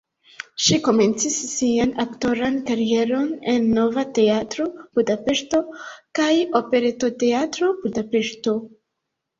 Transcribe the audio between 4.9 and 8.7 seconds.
(Budapeŝto) kaj Operetoteatro (Budapeŝto).